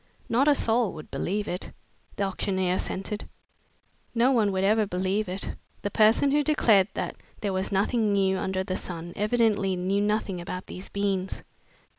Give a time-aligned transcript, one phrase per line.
[0.27, 1.71] "Not a soul would believe it,"
[2.15, 3.29] the auctioneer assented.
[4.15, 5.53] "No one will ever believe it.
[5.83, 10.41] The person who declared that there was nothing new under the sun evidently knew nothing
[10.41, 11.43] about these beans!"